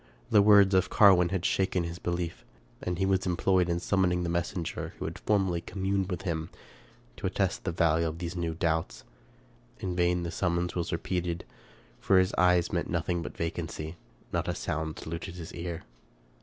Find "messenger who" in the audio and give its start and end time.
4.31-5.05